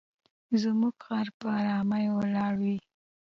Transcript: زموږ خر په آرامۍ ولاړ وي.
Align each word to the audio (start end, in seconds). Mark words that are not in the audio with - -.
زموږ 0.61 0.95
خر 1.05 1.27
په 1.39 1.45
آرامۍ 1.59 2.05
ولاړ 2.11 2.53
وي. 2.63 2.77